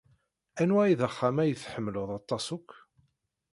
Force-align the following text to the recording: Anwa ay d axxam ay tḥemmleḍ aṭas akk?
Anwa 0.61 0.81
ay 0.83 0.93
d 0.99 1.01
axxam 1.07 1.37
ay 1.39 1.51
tḥemmleḍ 1.55 2.09
aṭas 2.19 2.45
akk? 2.55 2.69